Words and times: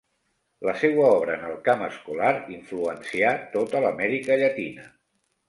La 0.67 0.71
seua 0.83 1.03
obra 1.17 1.35
en 1.39 1.43
el 1.49 1.59
camp 1.67 1.83
escolar 1.89 2.31
influencià 2.57 3.35
tota 3.59 3.83
l'Amèrica 3.85 4.41
Llatina. 4.43 4.89